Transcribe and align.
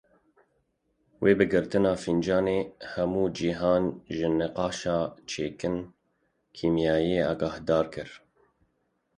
We 1.23 1.31
bi 1.37 1.45
girtina 1.51 1.91
Fîncanci 2.03 2.57
hemû 2.91 3.23
cîhan 3.37 3.83
ji 4.15 4.27
nîqaşa 4.37 4.97
çekên 5.29 5.77
kîmyayî 6.55 7.19
agahdar 7.31 7.85
kir. 7.93 8.09